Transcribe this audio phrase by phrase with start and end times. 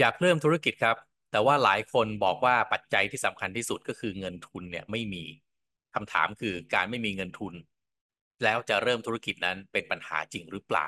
[0.00, 0.96] อยากเริ่มธุรกิจครับ
[1.32, 5.24] แต่ว่าหลายคนบอกว่าปัจจัยที่สำคัญที่สุดก็คือเงินทุนเนี่ยไม่มี
[5.94, 7.54] คำถามคือการไม่มีเงินทุน
[8.44, 10.86] แล้วจะเริ่มธุรกิจนั้นเป็นปัญหาจริงหรือเปล่า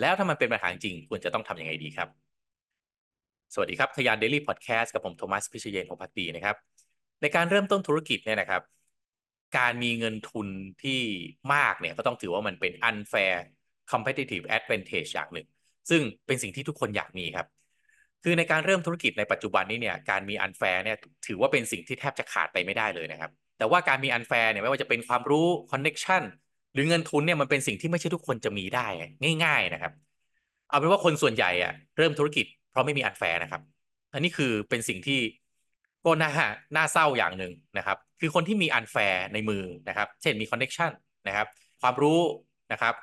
[0.00, 2.08] แล้วถ้ามันเป็นปัญหาจริงควรจะต้องทำยังไงดีครับ
[3.54, 6.56] สวัสดีครับทยานเดลี่พอดแคสต์กับผมโทมัสพิเชยนของพัตตีนะครับ
[7.22, 8.62] ในการเริ่มต้นธุรกิจเนี่ยนะครับ
[9.58, 10.48] การมีเงินทุน
[10.82, 11.00] ที่
[11.54, 13.34] มากเนี่ยก็ต้องถือว่ามันเป็น unfair
[13.92, 15.46] competitive advantage อย่างหนึ่ง
[15.90, 17.46] ซึ่งเป็นสิ่งที่ทุกคนอยากมีครับ
[18.22, 26.22] คือในการเริ่มธุรกิจในปัจจุบันนี้เนี่ยการมี unfair เนี่ยถือว่าเป็นสิ่งที่แทบจะขาดไปไม่ได้เลยนะครับ แต่ว่าการมี unfair เนี่ยไม่ว่าจะเป็นความรู้ connection
[26.74, 28.86] หรือเงินทุนเนี่ยมันเป็นสิ่งที่ไม่ใช่ทุกคนจะมีได้
[29.44, 29.92] ง่าย ๆนะครับ
[30.68, 33.62] เอาเป็นว่าคนส่วนใหญ่อะเริ่มธุรกิจเพราะไม่มี unfair นะครับ
[34.14, 35.20] อันนี้คือเป็นสิ่งที่
[36.04, 36.30] ก็น่า
[36.76, 40.90] น่าเศร้าอย่างหนึ่งนะครับ คือคนที่มี unfair ในมือนะครับ เช่นมี connection
[41.28, 41.46] นะครับ
[41.82, 42.20] ความรู้
[42.72, 42.94] นะครับ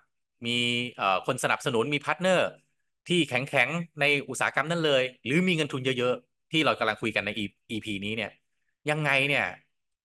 [0.45, 0.57] มี
[1.27, 2.49] คนสนับสนุนมี partner
[3.07, 7.29] ที่แข็งๆในอุตสาหกรรมนั้นเลย หรือมีเงินทุนเยอะๆ ที่เรากำลังคุยกันใน
[7.69, 8.31] EP นี้เนี่ย
[8.89, 9.45] ยังไงเนี่ย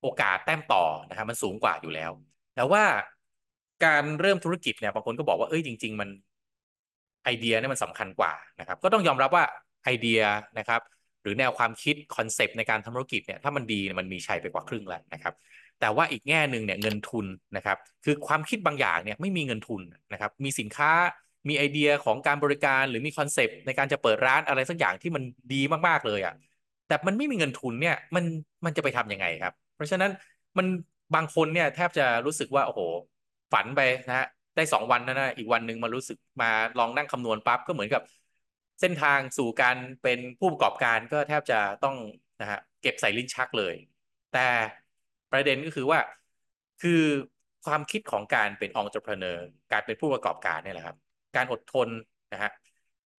[0.03, 2.11] โอกาสแต้มต่อนะครับมันสูงกว่าอยู่แล้ว
[2.55, 2.85] แต่ว่า
[3.85, 6.09] การเริ่มธุรกิจเนี่ยบางคนก็บอกว่าเอ้ยจริง ๆ มัน
[7.25, 9.45] ไอเดียเนี่ยมันสำคัญกว่านะครับก็ต้องยอมรับว่า
[9.85, 10.21] ไอเดีย
[10.59, 10.81] นะครับ
[11.23, 15.35] หรือแนวความคิดคอนเซปต์ในการทำธุรกิจเนี่ยถ้ามันดีมันมีชัยไปกว่าครึ่งแล้วนะครับ
[15.81, 20.91] แต่ว่าอีกแง่หนึ่งเนี่ยเงินทุนนะครับคือความคิดบางอย่างเนี่ยไม่มีเงินทุนนะครับมีสินค้า
[21.49, 26.35] มีไอเดียของการบริการหรือมีคอนเซปต์ในการจะเปิดร้านอะไรสักอย่างที่มันดีมากๆเลยอะ่ะ
[26.87, 28.25] แต่มันไม่มีเงินทุนเนี่ยมัน
[28.65, 30.11] มันจะไปทํำยังไงครับ เพราะฉะนั้น
[30.59, 30.67] มัน
[31.15, 32.81] บางคนเนี่ยแทบจะรู้สึกว่าโอ้โห
[33.53, 34.27] ฝันไปนะฮะ
[34.57, 38.03] ได้สองวันนะนะอีกวันหนึ่งมารู้สึกมาลองนั่งคำนวณปั๊บก็เหมือนกับ
[38.81, 41.97] เส้นทางสู่การเป็นผู้ประกอบการก็แทบจะต้อง
[42.41, 43.75] นะฮะเก็บใส่ลิ้นชักเลย
[44.33, 44.47] แต่
[45.33, 46.01] ประเด็นก็คือว่า
[46.83, 47.03] คือ
[47.65, 49.05] ความคิดของการเป็นองค์ประกอบ
[49.73, 50.97] การเป็นผู้ประกอบการเนี่ยแหละครับ
[51.37, 51.89] การอดทน
[52.33, 52.53] นะฮะ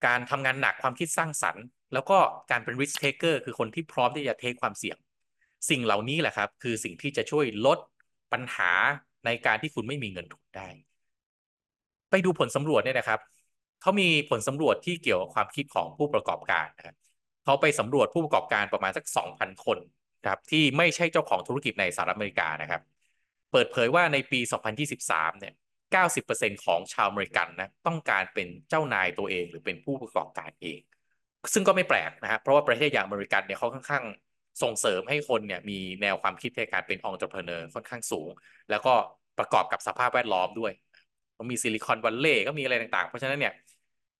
[0.05, 2.17] การทำงานหนักความคิดสร้างสรรค์ แล้วก็
[2.51, 4.97] การเป็น risk taker คือคนที่พร้อมที่จะเทคความเสี่ยง
[5.69, 7.79] สิ่งเหล่านี้แหละครับ คือสิ่งที่จะช่วยลด
[8.33, 8.71] ปัญหา
[9.25, 10.67] ในการที่คุณไม่มีเงินทุนได้
[12.11, 13.19] ไปดูผลสำรวจเนี่ยนะครับ
[13.81, 16.95] เขามีผลสำรวจที่เกี่ยวกับความคิดของผู้ประกอบการนะครับ
[17.43, 19.77] เขาไปสำรวจผู้ประกอบการประมาณสัก 2,000 คน
[20.27, 22.81] ครับที่ไม่ใช่เจ้าของธุรกิจในสหรัฐอเมริกานะครับ
[23.51, 24.39] เปิดเผยว่าในปี
[24.89, 25.53] 2023 เนี่ย
[25.93, 30.79] 90%ของชาวอเมริกันนะต้องการเป็นเจ้านายตัวเองหรือเป็นผู้ประกอบการเอง
[31.53, 34.03] ซึ่งก็ไม่แปลกนะฮะเพราะว่าประเทศอย่างอเมริกันเนี่ยเขาค่อนข้าง
[34.63, 38.29] ส่งเสริมให้คนเนี่ยมีแนวความคิดในการเป็นองค์ประกอบค่อนข้างสูง
[38.69, 38.93] แล้วก็
[39.39, 40.71] ประกอบกับสภาพแวดล้อมด้วย
[41.51, 43.53] มีซิลิคอนวัลเลย์ก็มีอะไรต่างๆ เพราะฉะนั้นเนี่ย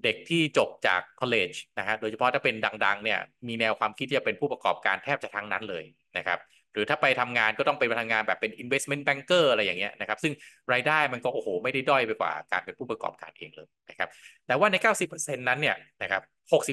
[0.03, 5.83] เด็กที่จบจากคอลเลจนะฮะโดยเฉพาะถ้าเป็นดังๆเนี่ยมีแนวความคิดที่จะเป็นผู้ประกอบการแทบจะทั้งนั้นเลย
[6.17, 6.39] นะครับ
[6.73, 10.33] หรือถ้าไปทำงานก็ต้องไปทำงานแบบเป็น investment banker อะไรอย่างเงี้ยนะครับ ซึ่ง
[10.73, 14.09] รายได้มันก็โอ้โห ไม่ได้ด้อยไปกว่าการเป็นผู้ประกอบการเองเลยนะครับ
[14.47, 16.21] แต่ว่าใน 90%นั้นเนี่ยนะครับ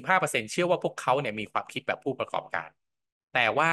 [0.08, 2.68] 65%เชื่อว่าพวกเขาเนี่ยมีความคิดแบบผู้ประกอบการ
[3.34, 3.70] แต่ว่า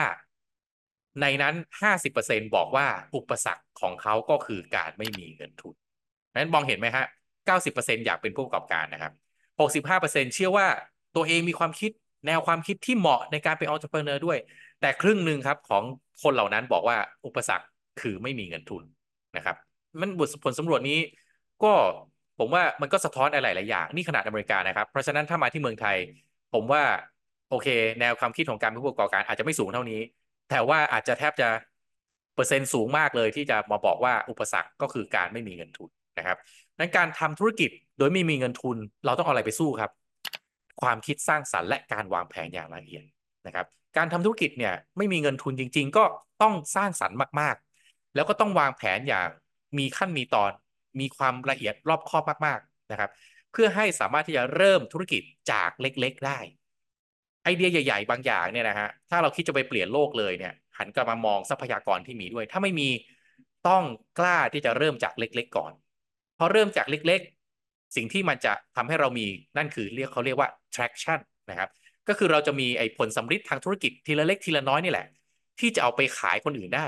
[1.21, 5.75] ในนั้น 50%บอกว่าอุปสรรคของเขาก็คือการไม่มีเงินทุน
[6.35, 7.05] นั้นมองเห็นไหมฮะ
[7.45, 9.13] 90%อยากเป็นผู้ประกอบการนะครับ
[9.57, 10.67] 65%เชื่อว่า
[11.15, 11.91] ตัวเองมีความคิด
[12.25, 14.37] แนวความคิดที่เหมาะในการเป็นองค์ประกอบด้วย
[14.81, 15.83] แต่ครึ่งหนึ่งครับของ
[16.23, 17.67] คนเหล่านั้นบอกว่าอุปสรรค
[18.01, 18.83] คือไม่มีเงินทุน
[19.37, 19.55] นะครับ
[20.01, 20.99] มันบทผลสำรวจนี้
[21.63, 21.73] ก็
[22.39, 25.97] ผมว่ามันก็สะท้อนอะไรหลายอย่าง นี่ขนาดอเมริกานะครับ เพราะฉะนั้นถ้ามาที่เมืองไทย
[26.53, 26.83] ผมว่า
[27.49, 27.67] โอเค
[27.99, 29.99] แนวความคิดของการเป็นผู้ประกอบการอาจจะไม่สูงเท่านี้
[30.49, 31.49] แต่ว่าอาจจะแทบจะ
[32.35, 36.37] เปอร์เซ็นต์สูงมากเลยที่จะมาบอกว่าอุปสรรคก็คือการไม่มีเงินทุนนะครับ
[36.79, 39.91] นั้นการทำธุรกิจโดยไม่มีเงินทุน เราต้องเอาอะไรไปสู้ครับ
[40.81, 43.03] ความคิดสร้างสรรค์และการวางแผนอย่างละเอียด
[43.47, 43.65] นะครับ
[43.97, 46.03] การทำธุรกิจเนี่ยไม่มีเงินทุนจริง ๆ ก็
[46.41, 49.29] ต้องสร้างสรรค์มากๆ แล้วก็ต้องวางแผนอย่าง
[49.77, 50.51] มีขั้นมีตอน
[50.99, 53.11] มีความละเอียดรอบคอบมากๆนะครับ
[53.51, 55.21] เพื่อให้สามารถที่จะเริ่มธุรกิจ
[55.51, 56.39] จากเล็กๆ ได้
[57.43, 62.89] ไอเดียใหญ่ ๆ บางอย่างเนี่ยนะฮะถ้าเราคิดจะไปเปลี่ยนโลกเลยเนี่ยหันกลับมามองทรัพยากรที่มีด้วย ถ้าไม่มี
[63.67, 63.83] ต้อง
[64.19, 65.71] กล้าที่จะเริ่มจากเล็กๆ ก่อน
[66.37, 69.25] พอเริ่มจากเล็กๆ สิ่งที่มันจะทำให้เรามี
[69.57, 71.19] นั่นคือเรียกเขาเรียกว่า traction
[71.49, 71.69] นะครับ
[72.07, 75.05] ก็คือเราจะมีไอ้ผลสำฤทธิ์ทางธุรกิจทีละเล็กทีละน้อยนี่แหละ
[75.59, 76.85] ที่จะเอาไปขายคนอื่นได้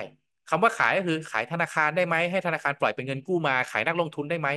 [0.49, 4.49] คำว่าขายก็คือขายธนาคารได้ไหมให้ธนาคารปล่อยเป็นเงินกู้มา ขายนักลงทุนได้ไหม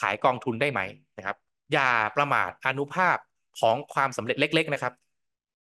[0.00, 0.80] ขายกองทุนได้ไหม
[1.16, 1.36] นะครับ
[1.72, 3.16] อย่าประมาทอนุภาพ
[3.60, 4.92] ของความสำเร็จเล็ก ๆ นะครับ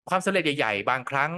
[0.09, 1.31] ความสำเร็จใหญ่ ๆ บางครั้ง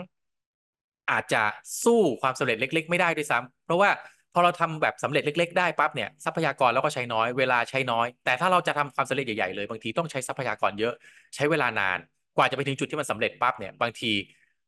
[1.11, 1.43] อาจจะ
[1.83, 3.89] สู้ความสำเร็จเล็ก ๆ ไม่ได้ด้วยซ้ำเพราะว่า
[4.33, 10.93] พอเราทำแบบสำเร็จเล็ก ๆ ได้ปั๊บเนี่ยทรัพยากรเราก็ใช้น้อยเวลาใช้น้อย แต่ถ้าเราจะทำความสำเร็จใหญ่ๆเลยบางทีต้องใช้ทรัพยากรเยอะ
[11.35, 11.99] ใช้เวลานาน
[12.37, 14.11] กว่าจะไปถึงจุดที่มันสำเร็จปั๊บเนี่ยบางที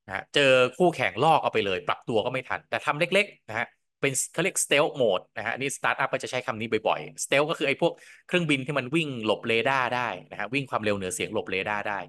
[0.08, 3.68] นะเจอคู่แข่งลอกเอาไปเลย ปรับตัวก็ไม่ทัน แต่ทำเล็กๆนะฮะ
[4.02, 7.94] เป็นเขาเรียก stealth mode นะฮะนี่สตาร์ทอัพก็จะใช้คำนี้บ่อยๆ stealth ก็คือไอ้พวก
[8.28, 12.00] เครื่องบินที่มันวิ่งหลบเรดาร์ได้นะฮะวิ่งความเร็วเหนือเสียงหลบเรดาร์ได้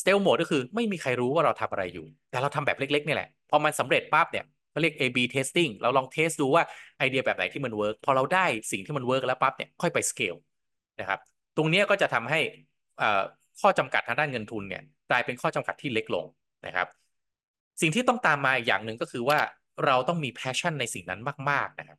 [0.00, 6.62] stealth mode ก็คือไม่มีใครรู้ว่าเราทำอะไรอยู่ แต่เราทำแบบเล็กๆนี่แหละพอมันสำเร็จปั๊บเนี่ยเขาเรียก A/B testing เราลอง test ดูว่า
[6.98, 10.34] ไอเดียแบบไหนที่มัน work พอเราได้สิ่งที่มัน work แล้วปั๊บเนี่ยค่อยไปสเกล
[11.00, 11.18] นะครับ
[11.56, 12.40] ตรงนี้ก็จะทำให้
[13.60, 16.26] ข้อจำกัดทางด้านเงินทุนเนี่ย กลายเป็นข้อจำกัดที่เล็กลง
[16.66, 16.88] นะครับ
[17.80, 19.38] สิ่งที่ต้องตามมาอีกอย่างหนึ่งก็คือว่า
[19.86, 21.20] เราต้องมี passion ในสิ่งนั้น
[21.50, 21.98] มาก ๆ นะครับ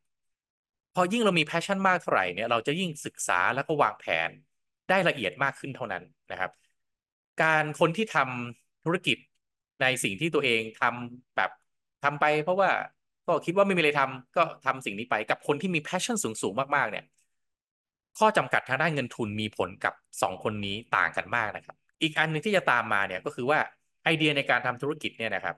[0.95, 4.29] พอยิ่งเรามี passion มากเท่าไหร่เนี่ยเราจะยิ่งศึกษาแล้วก็วางแผน
[4.89, 6.51] ได้ละเอียดมากขึ้นเท่านั้นนะครับ
[7.41, 9.17] การคนที่ทำธุรกิจ
[9.81, 11.49] ในสิ่งที่ตัวเองทำแบบ
[12.03, 12.69] ทำไป เพราะว่า
[13.27, 17.05] ก็คิดว่าไม่มีอะไรทำก็ทำสิ่งนี้ไปกับคนที่มี passion สูง ๆ มาก ๆ เนี่ย
[18.19, 23.59] ข้อจำกัดทางด้านเงินทุนมีผลกับสองคนนี้ต่างกันมากนะครับ อีกอันหนึ่งที่จะตามมาเนี่ยก็คือว่า
[24.03, 25.55] ไอเดียในการทำธุรกิจเนี่ยนะครับ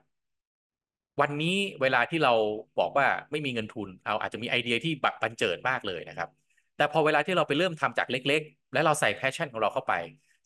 [1.20, 2.32] วันนี้เวลาที่เรา
[2.78, 6.28] บอกว่าไม่มีเงินทุนเอาอาจจะมีไอเดียที่แบบบรรเจิดมากเลยนะครับ
[6.76, 9.94] แต่พอเวลาที่เราไปเริ่มทำจากเล็ก ๆ แล้วเราใส่ passion ของเราเข้าไป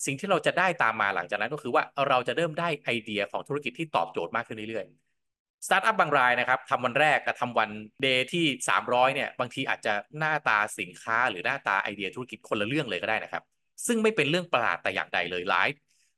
[0.04, 7.70] สิ่งที่เราจะได้ตามมาหลังจากนั้นก็คือว่าเราจะเริ่มได้ไอเดียของธุรกิจที่ตอบโจทย์มากขึ้นเรื่อยๆสตาร์ทอัพบางรายนะครับทำวันแรกกับทำวัน
[8.02, 8.46] day ที่
[8.80, 13.42] 300เนี่ยบางทีอาจจะหน้าตาสินค้า หรือหน้าตาไอเดียธุรกิจคนละเรื่องเลยก็ได้นะครับ
[13.86, 15.68] ซึ่งไม่เป็นเรื่องประหลาดแต่อย่างใดเลยหลาย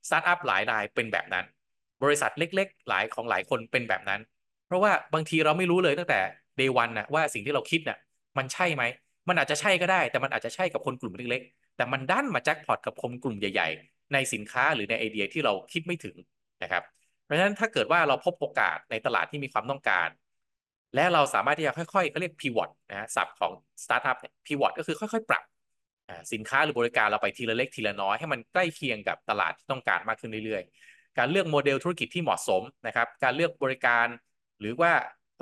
[0.08, 1.44] สตาร์ทอัพหลายรายเป็นแบบนั้น
[2.02, 4.20] บริษัทเล็ก ๆ หลายของหลายคนเป็นแบบนั้น
[4.66, 6.20] เพราะว่าบางทีเราไม่รู้เลยตั้งแต่
[6.56, 7.98] day one นะว่าสิ่งที่เราคิดน่ะ
[8.38, 8.82] มันใช่ไหม
[9.28, 16.16] มันอาจจะใช่ก็ได้ แต่มันอาจจะใช่กับคนกลุ่มเล็กๆ แต่มันดันมาแจ็คพอตกับคนกลุ่มใหญ่ ๆ ในสินค้าหรือในไอเดียที่เราคิดไม่ถึง
[16.62, 16.82] นะครับ
[17.24, 20.08] เพราะฉะนั้นถ้าเกิดว่าเราพบโอกาสในตลาดที่มีความต้องการ
[20.94, 23.52] และเราสามารถที่จะค่อยๆเขาเรียก pivot นะศัพท์ของ
[23.82, 25.44] สตาร์ทอัพเนี่ย pivot ก็คือค่อยๆ ปรับ
[26.32, 34.06] สินค้าหรือบริการเราไปทีละเล็กทีละน้อยให้มันใกล้เคียงกับตลาดที่ต้องการมากขึ้นเรื่อยๆ การเลือกโมเดลธุรกิจที่เหมาะสมนะครับ การเลือกบริการ
[34.60, 34.92] หรือว่า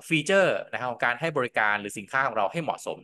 [0.09, 2.99] ฟีเจอร์นะครับของการให้บริการหรือสินค้าของเราให้เหมาะสม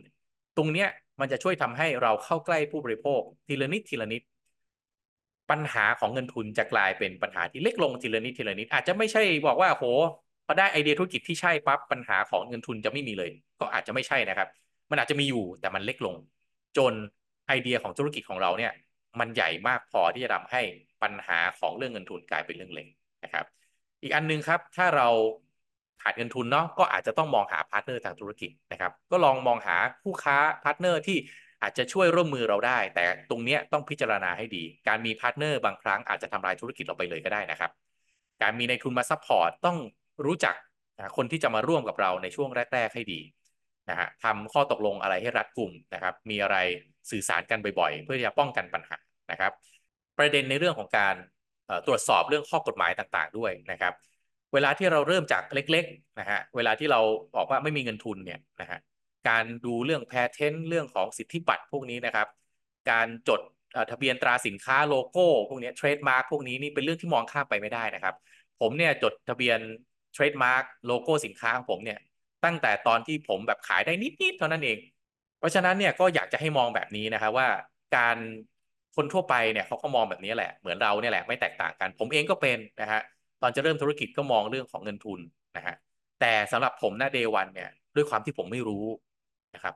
[0.57, 0.85] ตรงนี้
[1.19, 4.21] มันจะช่วยทำให้เราเข้าใกล้ผู้บริโภค ทีละนิดทีละนิด
[5.51, 9.85] ปัญหาของเงินทุนจะกลายเป็นปัญหาที่เล็กลงทีละนิดทีละนิด อาจจะไม่ใช่บอกว่าโห
[10.45, 14.47] พอได้ไอเดียธุรกิจที่ใช่ปั๊บปัญหาของเงินทุนจะไม่มีเลย ก็อาจจะไม่ใช่นะครับ
[14.89, 16.15] มันอาจจะมีอยู่แต่มันเล็กลง
[16.77, 16.93] จน
[17.53, 18.71] ไอเดียของธุรกิจของเราเนี่ย
[19.19, 20.61] มันใหญ่มากพอที่จะทำให้
[21.03, 22.87] ปัญหาของเรื่องเงินทุนกลายเป็นเรื่องเล็ก
[23.23, 23.45] นะครับ
[24.01, 25.07] อีกอันนึงครับ ถ้าเรา
[26.01, 31.17] ขาดเงินทุนเนาะก็อาจจะต้องมองหา partner ทางธุรกิจนะครับ ก็ลองมองหาคู่ค้า partner ที่
[31.61, 37.71] อาจจะช่วยร่วมมือเราได้ แต่ตรงนี้ต้องพิจารณาให้ดี การมี partner บางครั้งอาจจะทำลายธุรกิจเราไปเลยก็ได้นะครับ
[38.41, 39.77] การมีนายทุนมา support ต้อง
[40.25, 40.55] รู้จัก
[41.17, 43.19] คนที่จะมาร่วมกับเราในช่วงแรก ๆ ให้ดี
[43.89, 46.57] นะฮะทำข้อตกลงอะไรให้รัดกุมนะครับ มีอะไร
[47.11, 48.97] สื่อสารกันบ่อยๆ เพื่อจะป้องกันปัญหา
[49.31, 49.51] นะครับ
[50.17, 51.15] ประเด็นในเรื่องของการ
[51.87, 53.93] ตรวจสอบเรื่องข้อกฎหมายต่างๆ ด้วยนะครับ
[54.53, 56.99] เวลาที่เราเริ่มจากเล็กๆนะฮะเวลาที่เรา
[57.35, 58.79] บอกว่าไม่มีเงินทุนเนี่ยนะฮะ
[59.29, 62.27] การดูเรื่อง patent เรื่องของสิทธิบัตรพวกนี้นะครับ
[62.91, 63.41] การจด
[63.91, 68.15] ทะเบียนตราสินค้าโลโก้พวกนี้ trademark พวกนี้นี่เป็นเรื่องที่มองข้ามไปไม่ได้นะครับ
[68.61, 69.59] ผมเนี่ยจดทะเบียน
[70.13, 71.99] trademark โลโก้สินค้าของผมเนี่ย
[72.43, 74.77] ตั้งแต่ตอนที่ผมแบบขายได้นิดๆเท่านั้นเอง
[75.39, 77.47] เพราะฉะนั้นเนี่ยก็อยากจะให้มองแบบนี้นะครับว่า
[77.95, 78.17] การ
[78.95, 83.01] คนทั่วไปเนี่ยเขาก็มองแบบนี้แหละเหมือนเราเนี่ยแหละไม่แตกต่างกัน ผมเองก็เป็นนะฮะ
[83.41, 85.19] ตอนจะเริ่มธุรกิจก็มองเรื่องของเงินทุน
[85.57, 85.75] นะฮะ
[86.19, 88.85] แต่สำหรับผมณ day one เนี่ยด้วยความที่ผมไม่รู้
[89.55, 89.75] นะครับ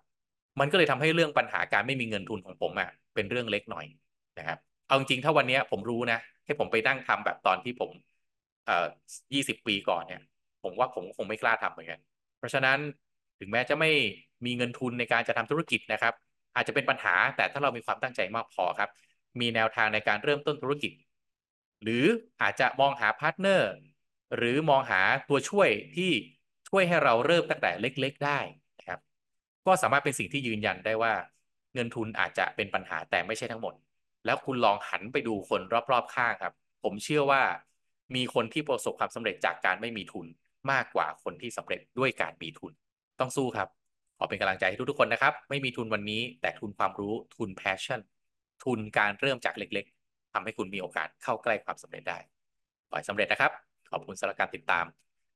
[0.59, 3.85] มันก็เลยทำให้เรื่องปัญหาการไม่มีเงินทุนของผมอะเป็นเรื่องเล็กหน่อย
[4.39, 7.91] นะครับเอาจริงถ้าวันนี้ผมรู้นะให้ผมไปนั่งทำแบบตอนที่ผม
[8.65, 8.85] เอ่อ
[9.33, 10.21] ยี่สิบปีก่อนเนี่ย
[10.63, 11.99] ผมว่าผมคงไม่กล้าทำเหมือนกัน
[12.37, 12.79] เพราะฉะนั้น
[13.39, 13.89] ถึงแม้จะไม่
[14.45, 16.13] มีเงินทุนในการจะทำธุรกิจนะครับ
[16.55, 18.89] อาจจะเป็นปัญหาแต่ถ้าเรามีความตั้งใจมากพอครับ
[19.39, 20.91] มีแนวทางในการเริ่มต้นธุรกิจ
[21.83, 22.05] หรือ
[22.41, 23.71] อาจจะมองหา partner
[24.35, 26.11] หรือมองหาตัวช่วยที่
[26.69, 28.39] ช่วยให้เราเริ่มตั้งแต่เล็ก ๆ ได้
[28.79, 28.99] นะครับ
[29.65, 31.13] ก็สามารถเป็นสิ่งที่ยืนยันได้ว่า
[31.73, 33.73] เงินทุนอาจจะเป็นปัญหาแต่ไม่ใช่ทั้งหมด
[34.25, 36.53] แล้วคุณลองหันไปดูคนรอบๆข้างครับ
[36.83, 37.41] ผมเชื่อว่า
[38.15, 40.25] มีคนที่ประสบความสำเร็จจากการไม่มีทุน
[40.71, 42.73] มากกว่าคนที่สำเร็จด้วยการมีทุน
[43.19, 43.69] ต้องสู้ครับ
[44.17, 48.01] ขอเป็นกำลังใจให้ทุกๆคนนะครับ ไม่มีทุนวันนี้ แต่ทุนความรู้ทุน passion
[48.63, 52.17] ทุนการเริ่มจากเล็กๆทำให้คุณมีโอกาสเข้าใกล้ความสำเร็จได้
[52.89, 53.51] ขอให้สำเร็จนะครับ
[53.91, 54.85] ขอบคุณสำหรับการติดตาม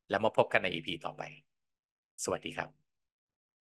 [0.09, 1.21] แล้วมาพบกันใน EP ต่อไป
[2.23, 2.80] สวัสดีครับ